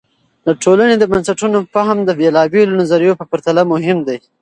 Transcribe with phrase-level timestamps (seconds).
[0.45, 4.17] د ټولنې د بنسټونو فهم د بېلابیلو نظریو په پرتله مهم دی.